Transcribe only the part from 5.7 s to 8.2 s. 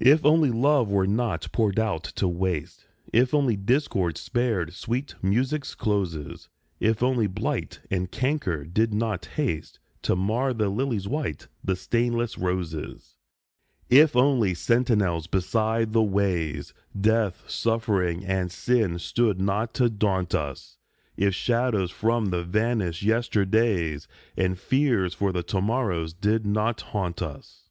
closes, If only blight and